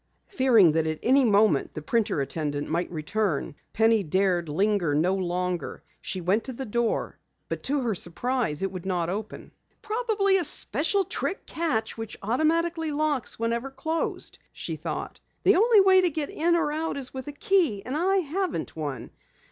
[0.29, 5.83] Fearing that at any moment the printer attendant might return, Penny dared linger no longer.
[6.01, 9.51] She went to the door but to her surprise it would not open.
[9.83, 15.19] "Probably a special trick catch which automatically locks whenever closed," she thought.
[15.43, 18.75] "The only way to get in or out is with a key, and I haven't
[18.75, 19.11] one.